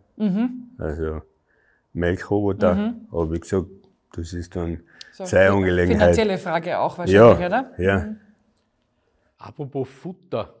[0.77, 1.21] Also
[1.93, 2.93] Melkroboter.
[3.11, 3.67] Aber wie gesagt,
[4.13, 5.97] das ist dann So, seine Angelegenheit.
[6.15, 7.71] Finanzielle Frage auch wahrscheinlich, Ja, oder?
[7.77, 8.15] ja.
[9.37, 10.53] Apropos Futter.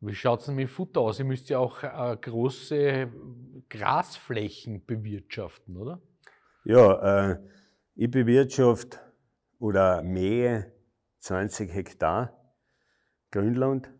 [0.00, 1.18] Wie schaut es denn mit Futter aus?
[1.18, 3.08] Ihr müsst ja auch äh, große
[3.70, 5.98] Grasflächen bewirtschaften, oder?
[6.64, 7.38] Ja, äh,
[7.94, 9.00] ich bewirtschaft
[9.58, 10.72] oder mähe
[11.20, 12.32] 20 Hektar
[13.30, 13.90] Grünland.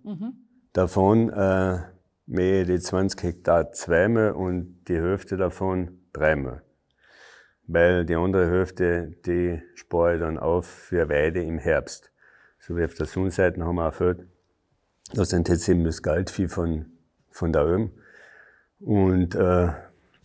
[0.72, 1.78] Davon äh,
[2.26, 6.62] mähe die 20 Hektar zweimal und die Hälfte davon dreimal.
[7.66, 12.12] Weil die andere Hälfte, die spare ich dann auf für Weide im Herbst.
[12.59, 14.26] So wie auf der Sonnenseite haben wir ein Feld.
[15.12, 16.87] Da sind jetzt eben das Goldvieh von,
[17.30, 17.92] von da oben.
[18.80, 19.68] Und äh,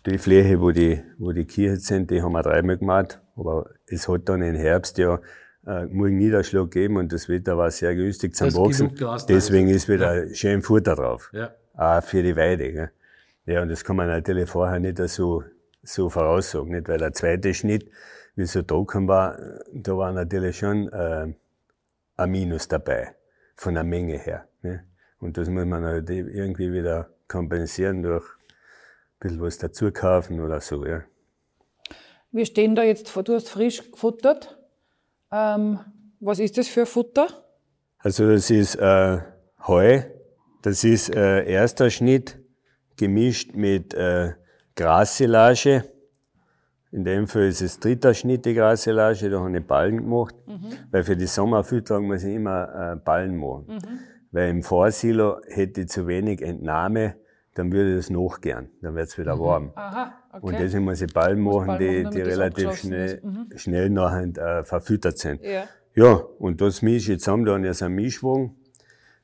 [0.06, 3.22] die Fläche, wo die, wo die Kirche sind, die haben wir dreimal gemacht.
[3.40, 5.20] Aber es hat dann im Herbst ja
[5.66, 8.56] äh, genug Niederschlag gegeben und das Wetter war sehr günstig zum Das
[9.26, 9.88] da Deswegen ist.
[9.88, 11.30] wieder schön Futter drauf.
[11.34, 11.54] Ja.
[11.76, 12.72] Auch für die Weide.
[12.72, 12.92] Gell?
[13.46, 15.44] Ja, und das kann man natürlich vorher nicht so,
[15.84, 16.72] so voraussagen.
[16.72, 16.88] Nicht?
[16.90, 17.90] Weil der zweite Schnitt,
[18.36, 19.38] wie so kam, war,
[19.74, 21.34] da war natürlich schon äh,
[22.18, 23.16] ein Minus dabei,
[23.56, 24.48] von der Menge her.
[24.62, 24.84] Ne?
[25.20, 30.62] Und das muss man halt irgendwie wieder kompensieren durch ein bisschen was dazu kaufen oder
[30.62, 30.86] so.
[30.86, 31.04] Ja.
[32.32, 34.58] Wir stehen da jetzt vor, du hast frisch gefuttert.
[35.32, 35.80] Ähm,
[36.20, 37.28] was ist das für Futter?
[37.98, 39.20] Also das ist äh,
[39.68, 40.02] Heu,
[40.62, 42.38] das ist äh, erster Schnitt
[42.98, 44.34] gemischt mit äh,
[44.76, 45.86] Grassilage.
[46.92, 50.36] In dem Fall ist es dritter Schnitt die Grassilage, da habe ich Ballen gemacht.
[50.92, 53.80] Weil für die Sommerfütterung muss ich immer äh, Ballen machen.
[54.32, 57.16] Weil im Vorsilo hätte ich zu wenig Entnahme,
[57.56, 59.72] dann würde das nachgehen, dann wird es wieder warm.
[59.76, 60.46] Aha, okay.
[60.46, 63.22] Und deswegen muss ich Ballen machen, Ballen die, machen, die relativ schnell.
[63.24, 63.58] Mhm.
[63.58, 65.42] schnell nachher äh, verfüttert sind.
[65.44, 65.64] ja.
[65.96, 68.56] Ja, und das mische ich zusammen, da habe ich so einen Mischwagen.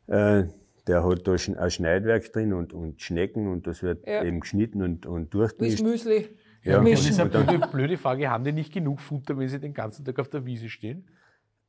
[0.07, 0.45] Äh,
[0.87, 4.23] der hat da ein Schneidwerk drin und, und Schnecken und das wird Ja.
[4.23, 5.83] eben geschnitten und, und Wie durchgemischt.
[5.83, 6.27] Müsli.
[6.63, 6.79] Ja.
[6.79, 9.73] Und das ist eine blöde, blöde Frage, haben die nicht genug Futter, wenn sie den
[9.73, 11.07] ganzen Tag auf der Wiese stehen?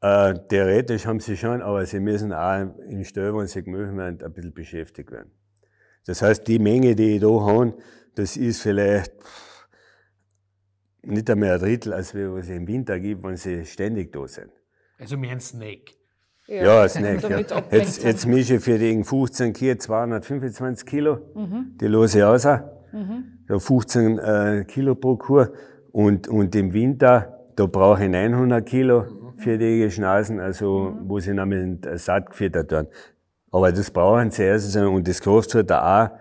[0.00, 4.22] Äh, theoretisch haben sie schon, aber sie müssen auch im Stall, wenn sie gemüht werden,
[4.22, 5.30] ein bisschen beschäftigt werden.
[6.06, 7.74] Das heißt, die Menge, die ich da habe,
[8.14, 9.12] das ist vielleicht
[11.02, 14.26] nicht einmal ein Drittel, als wir, was es im Winter gibt, wenn sie ständig da
[14.26, 14.50] sind.
[14.98, 15.92] Also mehr ein Snack.
[16.46, 17.22] Ja, ein Snack.
[17.28, 17.62] Ja.
[17.70, 21.18] Jetzt, jetzt mische ich für die 15 Kilo 225 Kilo.
[21.34, 21.76] Mhm.
[21.80, 22.42] Die lose ich aus.
[22.42, 25.52] Da 15 äh, Kilo pro Kur.
[25.92, 29.04] Und, und im Winter, da brauche ich 900 Kilo
[29.36, 29.38] Mhm.
[29.38, 32.88] für die Geschnasen, also wo sie nämlich satt gefüttert werden.
[33.56, 34.92] Aber das brauchen sie erstens einmal.
[34.92, 36.18] und das kostet halt auch.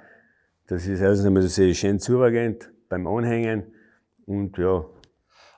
[0.68, 3.64] Das ist erstens einmal, dass sie schön zubergehend beim Anhängen.
[4.26, 4.86] Und ja,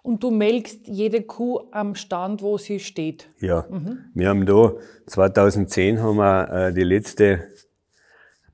[0.01, 3.29] Und du melkst jede Kuh am Stand, wo sie steht.
[3.39, 3.67] Ja,
[4.15, 4.73] wir haben da
[5.05, 7.43] 2010 haben wir äh, die letzte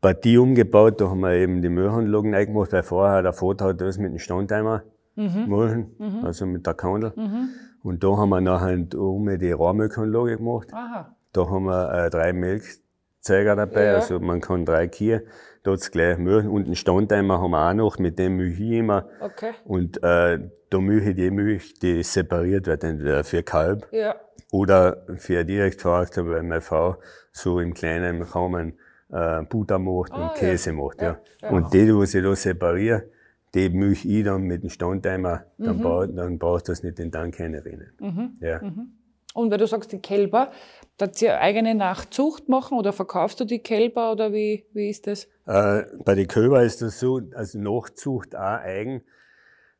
[0.01, 0.99] Partie umgebaut.
[0.99, 4.19] Da haben wir eben die Milchanlagen reingemacht, weil vorher der Vater hat das mit dem
[4.19, 4.83] Standtimer
[5.15, 7.13] Milchen, also mit der Kandel.
[7.83, 10.73] Und da haben wir nachher oben die Rohrmilchanlage gemacht.
[10.73, 11.15] Aha.
[11.31, 12.33] Da haben wir äh, drei
[13.29, 13.95] Milchzeiger dabei, Ja.
[13.95, 15.23] also man kann drei Kühe,
[15.65, 16.45] hat's gleich Milch.
[16.45, 19.07] Und einen Standtimer haben wir auch noch, mit dem milche ich immer.
[19.21, 19.51] Okay.
[19.65, 24.15] Und äh, da milche ich die Milch, die separiert wird, entweder für Kalb Ja.
[24.51, 26.97] oder für Direktvermarktung, weil meine Frau
[27.31, 28.73] so im kleinen Rahmen
[29.11, 31.01] äh, Butter macht Ah, und Käse macht.
[31.01, 31.17] Ja.
[31.41, 31.49] ja.
[31.49, 33.03] Und die, die ich da separiere,
[33.55, 35.81] die milch ich dann mit dem Standtimer, dann, Mhm.
[35.81, 37.53] braucht, dann brauchst du das nicht in den Tank rein.
[38.41, 38.59] Ja.
[39.33, 40.51] Und weil du sagst, die Kälber,
[40.97, 45.25] da sie eigene Nachzucht machen oder verkaufst du die Kälber oder wie, wie ist das?
[45.45, 49.01] Äh, bei den Kälber ist das so, also Nachzucht auch eigen.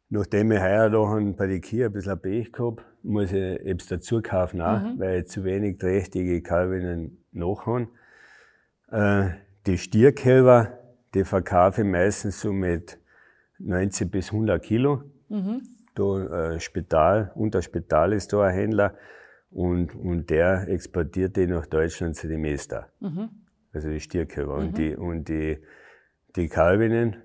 [0.10, 3.80] Nachdem ich heuer da bei den Kühen ein bisschen ein Pech gehabt, muss ich eben
[3.90, 7.90] dazu kaufen auch, weil ich zu wenig trächtige Kalbinnen nachhaben.
[8.92, 9.30] Äh,
[9.66, 10.78] die Stierkälber,
[11.14, 13.00] die verkaufe ich meistens so mit
[13.60, 15.04] 90 bis 100 Kilo.
[15.96, 18.96] da äh, Spital, unter Spital ist da ein Händler
[19.54, 22.88] und, und der exportiert die nach Deutschland zu den Mester.
[23.00, 23.30] Mhm.
[23.72, 24.58] Also die Stierkörper.
[24.58, 24.68] Mhm.
[24.68, 25.58] Und, die, und die,
[26.36, 27.18] die Kalbinnen,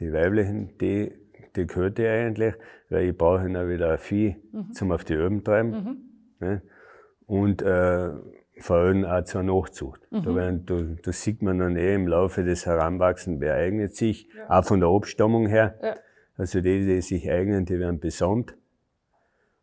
[0.00, 1.12] die weiblichen, die,
[1.54, 2.54] die gehört die eigentlich,
[2.90, 4.72] weil ich brauche dann wieder ein Vieh mhm.
[4.72, 5.70] zum auf die Öben treiben.
[5.70, 5.96] Mhm.
[6.40, 6.62] Ne?
[7.26, 8.10] Und äh,
[8.60, 10.00] vor allem auch zur Nachzucht.
[10.10, 10.22] Mhm.
[10.22, 14.28] Da, werden, da, da sieht man dann eh im Laufe des Heranwachsens, wer eignet sich,
[14.36, 14.58] ja.
[14.58, 15.78] auch von der Abstammung her.
[15.82, 15.94] Ja.
[16.36, 18.56] Also die, die sich eignen, die werden besamt.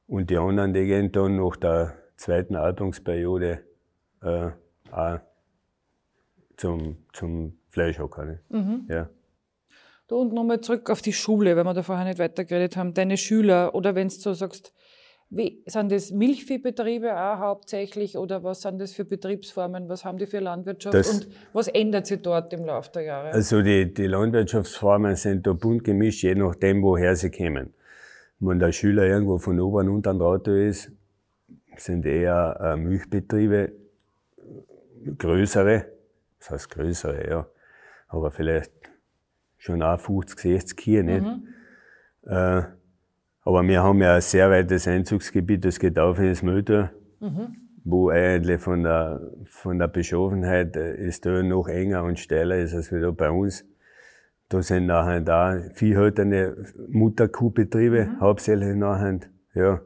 [0.08, 3.62] Und die anderen, die gehen dann nach der zweiten Alterungsperiode
[4.22, 4.50] äh,
[4.92, 5.20] auch
[6.58, 8.26] zum, zum Fleischhocker.
[8.26, 8.40] Ne?
[8.50, 8.88] Mhm.
[8.90, 9.10] Ja.
[10.08, 12.94] Du, und nochmal zurück auf die Schule, weil wir da vorher nicht weitergeredet haben.
[12.94, 14.72] Deine Schüler, oder wenn du so sagst,
[15.32, 19.90] wie, sind das Milchviehbetriebe auch hauptsächlich oder was sind das für Betriebsformen?
[19.90, 23.32] Was haben die für Landwirtschaft das, und was ändert sich dort im Laufe der Jahre?
[23.32, 27.74] Also die, die Landwirtschaftsformen sind da bunt gemischt, je nachdem, woher sie kommen.
[28.48, 30.92] Wenn der Schüler irgendwo von oben und unten Auto ist,
[31.78, 33.74] sind eher äh, Milchbetriebe
[35.18, 35.86] größere,
[36.40, 37.48] das heißt größere, ja,
[38.08, 38.72] aber vielleicht
[39.58, 41.24] schon auch 50, 60 hier, nicht?
[41.24, 41.48] Mhm.
[42.28, 42.64] Äh,
[43.42, 47.56] aber wir haben ja ein sehr weites Einzugsgebiet, das geht auf in das Mülltal, mhm.
[47.84, 52.74] wo eigentlich von der, von der Beschaffenheit äh, ist da noch enger und steiler ist
[52.74, 53.66] als wieder bei uns.
[54.50, 58.20] Da sind nachher da viehhaltende Mutterkuhbetriebe, mhm.
[58.20, 59.20] hauptsächlich nachher,
[59.54, 59.82] ja,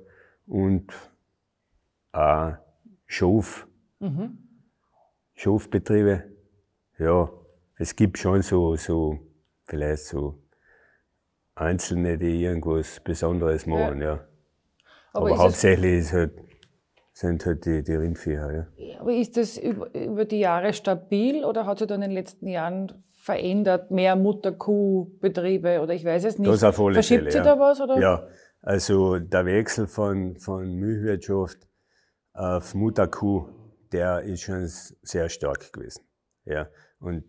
[0.48, 0.92] und
[2.12, 2.56] auch
[3.06, 3.68] Schof,
[4.00, 4.38] mhm.
[5.36, 6.26] Schofbetriebe,
[6.98, 7.30] ja,
[7.78, 9.20] es gibt schon so, so,
[9.66, 10.44] vielleicht so
[11.56, 14.16] Einzelne, die irgendwas Besonderes machen, ja.
[14.16, 14.28] ja.
[15.14, 16.34] Aber, Aber hauptsächlich ist halt,
[17.14, 19.00] sind halt die, die Rindviecher, ja.
[19.00, 22.48] Aber ist das über, über die Jahre stabil oder hat sich da in den letzten
[22.48, 22.94] Jahren
[23.30, 26.50] verändert, mehr Mutterkuhbetriebe oder ich weiß es nicht.
[26.50, 27.56] Das auf alle Verschiebt Fälle, sich ja.
[27.56, 27.80] da was?
[27.80, 28.00] Oder?
[28.00, 28.28] Ja,
[28.64, 31.60] also der Wechsel von, von Milchwirtschaft
[32.34, 33.48] auf Mutterkuh,
[33.92, 36.06] der ist schon sehr stark gewesen.
[36.46, 37.24] Ja, und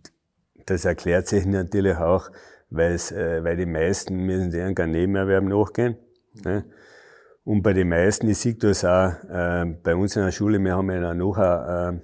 [0.64, 2.30] das erklärt sich natürlich auch,
[2.70, 5.98] weil's, äh, weil die meisten müssen irgendeinem Nebenerwerb nachgehen.
[6.44, 6.64] Ne?
[7.44, 10.76] Und bei den meisten, ich sehe das auch äh, bei uns in der Schule, wir
[10.76, 12.00] haben ja noch, äh,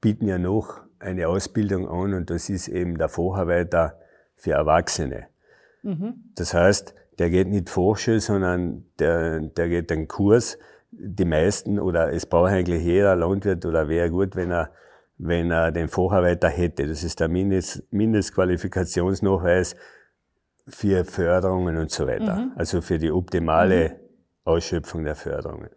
[0.00, 3.98] bieten ja noch eine Ausbildung an und das ist eben der Facharbeiter
[4.36, 5.26] für Erwachsene.
[5.82, 6.14] Mhm.
[6.34, 10.58] Das heißt, der geht nicht Fachschule, sondern der, der geht einen Kurs.
[10.90, 14.70] Die meisten oder es braucht eigentlich jeder Landwirt oder wäre gut, wenn er
[15.18, 16.86] wenn er den Facharbeiter hätte.
[16.86, 19.76] Das ist der Mindest, Mindestqualifikationsnachweis
[20.66, 22.36] für Förderungen und so weiter.
[22.36, 22.52] Mhm.
[22.56, 23.94] Also für die optimale mhm.
[24.44, 25.70] Ausschöpfung der Förderungen.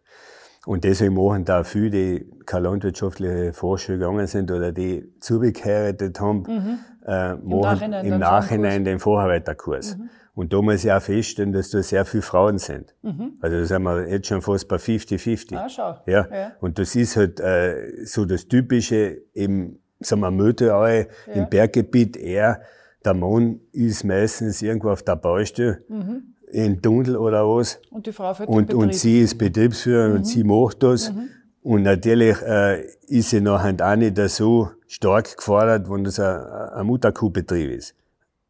[0.68, 6.40] Und deswegen machen da viele, die keine landwirtschaftliche Vorschule gegangen sind oder die zugeheiratet haben,
[6.40, 6.80] mhm.
[7.06, 9.96] äh, machen im Nachhinein, im Nachhinein den Facharbeiterkurs.
[9.96, 10.10] Mhm.
[10.36, 12.94] Und da muss ich auch feststellen, dass da sehr viele Frauen sind.
[13.02, 13.38] Mhm.
[13.40, 15.56] Also da sind wir jetzt schon fast bei 50-50.
[15.56, 15.96] Ah, schau.
[16.06, 16.28] Ja.
[16.30, 16.52] ja.
[16.60, 21.06] Und das ist halt äh, so das Typische im, sagen wir, Möteau, ja.
[21.34, 22.60] im Berggebiet eher,
[23.06, 26.36] der Mann ist meistens irgendwo auf der Baustelle, mhm.
[26.52, 27.80] In Tunnel oder was.
[27.92, 30.18] Und die Frau führt und, und sie ist Betriebsführerin mhm.
[30.18, 31.14] und sie macht das.
[31.14, 31.30] Mhm.
[31.62, 36.86] Und natürlich äh, ist sie nachher auch nicht so stark gefordert, wenn das ein, ein
[36.86, 37.94] Mutterkuhbetrieb ist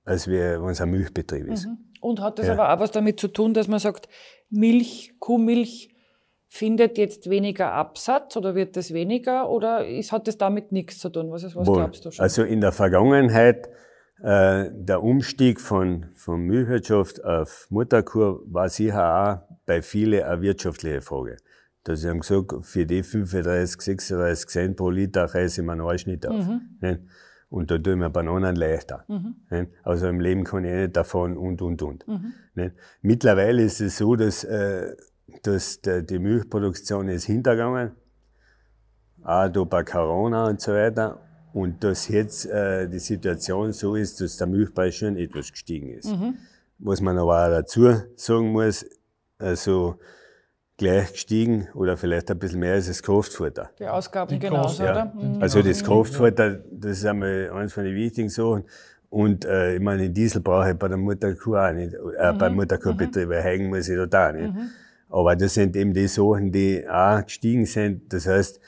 [0.07, 1.67] als wenn es ein Milchbetrieb ist.
[1.67, 1.77] Mhm.
[1.99, 2.53] Und hat das ja.
[2.53, 4.07] aber auch was damit zu tun, dass man sagt,
[4.49, 5.89] Milch, Kuhmilch
[6.47, 11.09] findet jetzt weniger Absatz oder wird das weniger oder ist, hat das damit nichts zu
[11.09, 11.29] tun?
[11.31, 12.23] Was, was glaubst du schon?
[12.23, 13.69] Also in der Vergangenheit,
[14.23, 21.01] äh, der Umstieg von, von Milchwirtschaft auf Mutterkuh war sicher auch bei vielen eine wirtschaftliche
[21.01, 21.37] Frage.
[21.83, 25.81] Da sie haben gesagt, für die 35, 36 Cent pro Liter reiße ich mir einen
[25.81, 26.45] Arsch nicht auf.
[26.45, 27.07] Mhm.
[27.49, 29.05] Und da tun wir Bananen leichter.
[29.07, 29.67] Mhm.
[29.83, 32.05] Also im Leben kann ich nicht davon und, und, und.
[32.07, 32.71] Mhm.
[33.01, 34.95] Mittlerweile ist es so, dass, äh,
[35.43, 37.91] dass der, die Milchproduktion ist hintergegangen.
[39.23, 41.21] Auch da bei Corona und so weiter.
[41.53, 46.07] Und dass jetzt äh, die Situation so ist, dass der Milchpreis schon etwas gestiegen ist.
[46.07, 46.35] Mhm.
[46.79, 48.85] Was man aber auch dazu sagen muss,
[49.39, 49.95] also
[50.77, 53.71] gleich gestiegen oder vielleicht ein bisschen mehr als das Kraftfutter.
[53.79, 54.91] Die Ausgaben die genauso, ja.
[54.91, 55.05] oder?
[55.05, 55.41] Mhm.
[55.41, 58.63] Also das Kraftfutter, das ist einmal eines von den wichtigen Sachen.
[59.09, 62.37] Und äh, ich meine, Diesel brauche ich bei der Mutterkuh auch nicht, äh, mhm.
[62.37, 64.53] beim Mutterkuhbetrieb, weil hängen muss ich da da nicht.
[64.53, 64.69] Mhm.
[65.09, 68.13] Aber das sind eben die Sachen, die auch gestiegen sind.
[68.13, 68.59] Das heißt,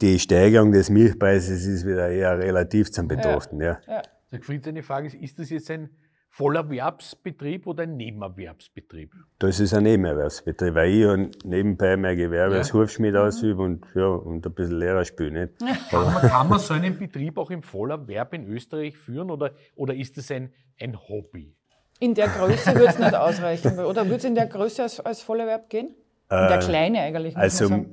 [0.00, 3.60] die Steigerung des Milchpreises ist wieder eher relativ zum Betrachten.
[3.60, 3.80] Ja.
[3.86, 4.02] Ja.
[4.30, 4.40] Ja.
[4.66, 5.90] Eine Frage ist, ist das jetzt ein
[6.30, 9.12] Vollerwerbsbetrieb oder ein Nebenerwerbsbetrieb?
[9.38, 12.58] Das ist ein Nebenerwerbsbetrieb, weil ich nebenbei mein Gewerbe ja.
[12.58, 13.20] als Hufschmied mhm.
[13.20, 15.50] ausübe und, ja, und ein bisschen Lehrer spiele.
[15.90, 19.94] Kann man, kann man so einen Betrieb auch im Vollerwerb in Österreich führen oder, oder
[19.94, 21.56] ist das ein, ein Hobby?
[21.98, 25.22] In der Größe würde es nicht ausreichen, oder würde es in der Größe als, als
[25.22, 25.88] Vollerwerb gehen?
[26.30, 27.86] In der Äh, Kleine eigentlich, muss Also.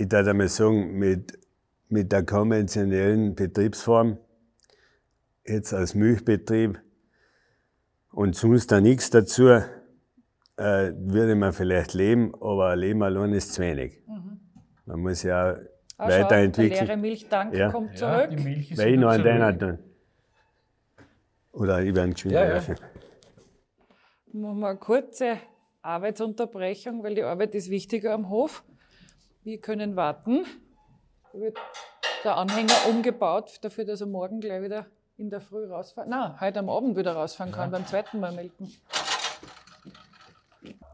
[0.00, 1.38] Ich würde einmal sagen, mit,
[1.88, 4.16] mit der konventionellen Betriebsform,
[5.46, 6.80] jetzt als Milchbetrieb
[8.12, 9.62] und sonst da nichts dazu, äh,
[10.56, 14.02] würde man vielleicht leben, aber Leben allein ist zu wenig.
[14.86, 15.56] Man muss ja
[15.98, 16.86] Ah, schau, der weiterentwickeln.
[16.86, 17.70] leere Milchtank Ja.
[17.70, 18.30] kommt Ja, zurück.
[18.38, 19.78] die Milch ist Weil ich noch an deiner tun.
[21.52, 22.48] Oder ich werde geschwind Ja, ja.
[22.54, 22.76] werfen.
[24.32, 25.36] Machen wir eine kurze
[25.82, 28.64] Arbeitsunterbrechung, weil die Arbeit ist wichtiger am Hof.
[29.42, 30.44] Wir können warten.
[31.32, 31.56] Da wird
[32.24, 36.10] der Anhänger umgebaut, dafür, dass er morgen gleich wieder in der Früh rausfahren.
[36.10, 38.70] Nein, heute am Abend wieder rausfahren kann, beim zweiten Mal melken.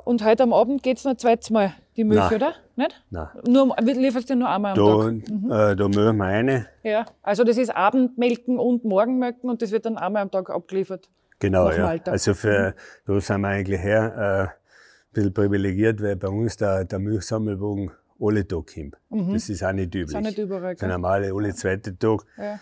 [0.05, 2.35] Und heute am Abend geht es noch zweites Mal die Milch, Nein.
[2.35, 2.55] oder?
[2.77, 3.05] Nicht?
[3.11, 3.29] Nein.
[3.49, 5.73] Nur, lieferst du nur einmal am Da, Tag?
[5.73, 6.67] äh, da mögen wir eine.
[6.85, 7.07] Ja.
[7.23, 11.09] Also das ist Abendmelken und Morgenmelken und das wird dann einmal am Tag abgeliefert.
[11.41, 11.89] Genau, ja.
[11.89, 12.13] Alter.
[12.13, 14.51] Also für, da sind wir eigentlich her, äh, ein
[15.13, 18.97] bisschen privilegiert, weil bei uns der, der Milchsammelwagen alle Tag kommt.
[19.11, 20.03] Das ist auch nicht üblich.
[20.05, 20.09] Mhm.
[20.09, 22.23] Ist auch nicht überall, Der normale alle zweite Tag.
[22.37, 22.59] Ja.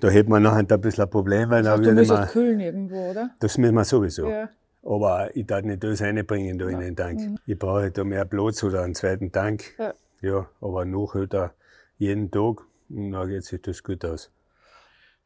[0.00, 2.60] Da hätte man nachher ein bisschen ein Problem, weil dann Du würde müsstest man, kühlen
[2.60, 3.30] irgendwo, oder?
[3.40, 4.28] das müssen wir sowieso.
[4.28, 4.48] Ja.
[4.84, 7.40] Aber ich darf nicht das reinbringen da in den Tank.
[7.46, 9.64] Ich brauche da mehr Platz oder einen zweiten Tank.
[9.76, 9.84] Mhm.
[9.84, 9.94] Ja.
[10.20, 11.52] Ja, aber nachhält er
[11.98, 14.30] jeden Tag und dann geht sich das gut aus.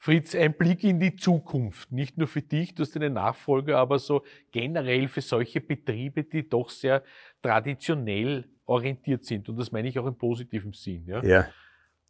[0.02, 4.00] Fritz, ein Blick in die Zukunft, nicht nur für dich, du hast eine Nachfolger, aber
[4.00, 7.04] so generell für solche Betriebe, die doch sehr
[7.40, 9.48] traditionell orientiert sind.
[9.48, 11.06] Und das meine ich auch im positiven Sinn.
[11.06, 11.22] Ja?
[11.22, 11.48] Ja.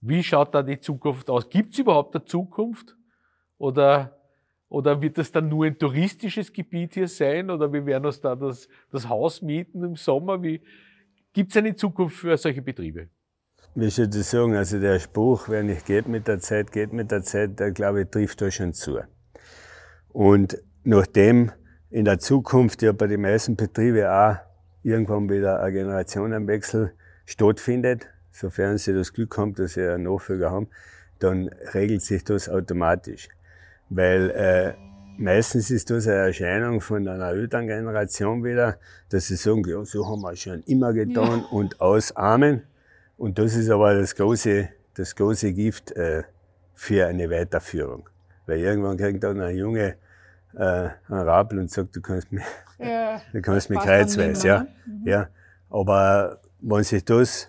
[0.01, 1.51] Wie schaut da die Zukunft aus?
[1.51, 2.97] Gibt es überhaupt eine Zukunft?
[3.59, 4.19] Oder,
[4.71, 7.51] oder wird das dann nur ein touristisches Gebiet hier sein?
[7.51, 10.39] Oder wir werden uns da das, das Haus mieten im Sommer?
[10.39, 13.11] Gibt es eine Zukunft für solche Betriebe?
[13.75, 14.55] Wie soll ich sagen?
[14.55, 18.03] Also der Spruch, wer nicht geht mit der Zeit, geht mit der Zeit, der glaube
[18.03, 19.01] ich trifft da schon zu.
[20.11, 21.53] Und nachdem
[21.89, 24.37] in der Zukunft ja bei den meisten Betrieben auch
[24.83, 26.93] irgendwann wieder ein Generationenwechsel
[27.25, 30.69] stattfindet, sofern sie das Glück haben, dass sie einen Nachfolger haben,
[31.19, 33.31] dann regelt sich das automatisch.
[33.89, 34.75] Weil äh,
[35.17, 38.77] meistens ist das eine Erscheinung von einer älteren Generation wieder,
[39.09, 42.65] dass sie sagen, ja, so haben wir schon immer getan und ausarmen.
[43.23, 46.25] Und das ist aber das große, das große Gift äh,
[46.75, 48.09] für eine Weiterführung.
[48.47, 49.95] Weil irgendwann kriegt dann ein Junge
[50.55, 52.43] äh, einen Rabel und sagt, du kannst mich,
[52.81, 54.49] Ja, du kannst mich dann kreuzweise.
[54.49, 54.67] Ja.
[54.87, 55.03] ne?
[55.05, 55.29] ja.
[55.71, 57.47] Aber wenn sich das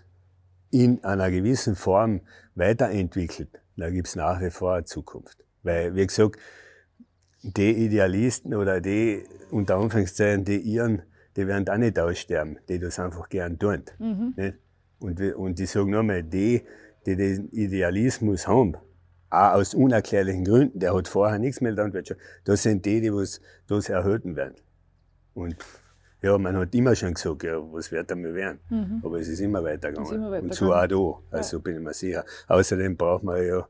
[0.69, 2.21] in einer gewissen Form
[2.53, 5.43] weiterentwickelt, da gibt's nach wie vor eine Zukunft.
[5.63, 6.39] Weil, wie gesagt,
[7.41, 11.01] die Idealisten oder die, unter Anführungszeichen, die ihren,
[11.35, 13.81] die werden auch nicht aussterben, die das einfach gern tun.
[14.35, 14.59] Nicht?
[15.03, 16.63] Und, und ich sage nochmal, die,
[17.05, 18.77] die den Idealismus haben,
[19.29, 23.41] auch aus unerklärlichen Gründen, der hat vorher nichts mit Landwirtschaft, das sind die, die was
[23.67, 24.55] das erhalten werden.
[25.33, 25.57] Und
[26.21, 29.01] ja, man hat immer schon gesagt, ja, was wird einmal werden?
[29.03, 30.09] Aber es ist immer weitergegangen.
[30.09, 30.23] Mhm.
[30.23, 31.15] Ist immer Und so auch weitergegangen.
[31.31, 32.23] da, also bin ich mir sicher.
[32.47, 33.67] Außerdem braucht man ja,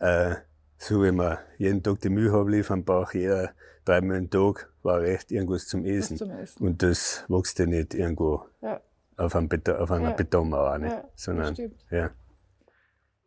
[0.00, 0.36] äh,
[0.78, 3.50] so wie man jeden Tag die Mühe abliefern, braucht jeder
[3.84, 6.16] dreimal am Tag, war recht, irgendwas zum Essen.
[6.16, 6.64] zum Essen.
[6.66, 8.80] Und das wächst ja nicht irgendwo Ja,
[9.22, 10.14] auf, einem Beton, auf einer Ja.
[10.16, 10.92] Betonmauer, nicht?
[10.92, 11.74] Ja, das sondern stimmt.
[11.90, 12.10] ja.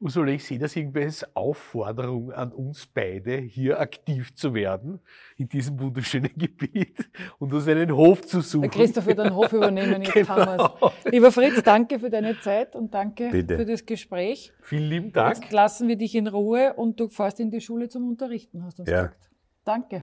[0.01, 4.99] Ursula, ich sehe das irgendwie als Aufforderung an uns beide, hier aktiv zu werden
[5.37, 8.69] in diesem wunderschönen Gebiet und uns einen Hof zu suchen.
[8.69, 10.27] Christoph wird den Hof übernehmen, jetzt Genau.
[10.35, 10.91] haben wir's.
[11.05, 13.57] Lieber Fritz, danke für deine Zeit und danke Bitte.
[13.57, 14.51] für das Gespräch.
[14.61, 15.37] Vielen lieben Dank.
[15.37, 18.77] Jetzt lassen wir dich in Ruhe und du fährst in die Schule zum Unterrichten, hast
[18.77, 19.03] du uns Ja.
[19.03, 19.29] gesagt.
[19.63, 20.01] Danke.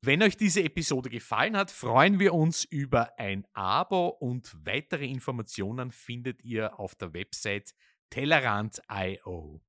[0.00, 5.90] Wenn euch diese Episode gefallen hat, freuen wir uns über ein Abo und weitere Informationen
[5.90, 7.74] findet ihr auf der Website
[8.10, 9.60] Tellerant.io.